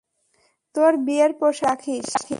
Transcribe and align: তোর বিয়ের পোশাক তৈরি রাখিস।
তোর 0.75 0.91
বিয়ের 1.05 1.31
পোশাক 1.39 1.79
তৈরি 1.79 1.97
রাখিস। 1.99 2.09